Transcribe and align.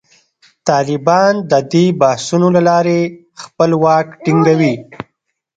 طالبان 0.69 1.33
د 1.51 1.53
دې 1.71 1.85
بحثونو 1.99 2.47
له 2.55 2.61
لارې 2.69 2.99
خپل 3.43 3.69
واک 3.83 4.07
ټینګوي. 4.23 4.73